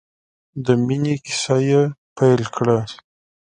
[0.65, 1.83] د مینې کیسه یې
[2.17, 2.79] پیل کړه.